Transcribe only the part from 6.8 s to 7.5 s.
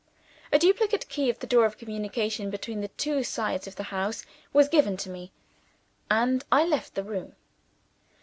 the room.